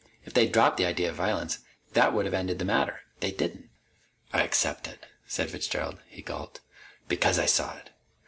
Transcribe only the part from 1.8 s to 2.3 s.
that would